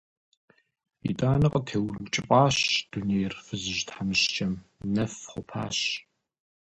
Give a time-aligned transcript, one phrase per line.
[1.09, 2.57] ИтӀанэ къытеункӀыфӀащ
[2.91, 4.53] дунейр фызыжь тхьэмыщкӏэм,
[4.93, 5.77] нэф хъупащ…